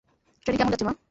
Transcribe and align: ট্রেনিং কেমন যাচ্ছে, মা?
ট্রেনিং 0.45 0.57
কেমন 0.59 0.71
যাচ্ছে, 0.71 0.87
মা? 0.87 0.93